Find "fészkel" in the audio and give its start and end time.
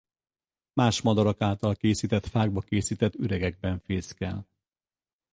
3.79-4.47